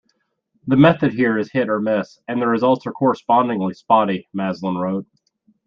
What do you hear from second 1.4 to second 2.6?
hit-or-miss, and the